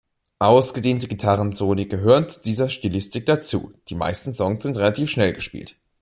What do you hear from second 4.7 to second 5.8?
relativ schnell gespielt.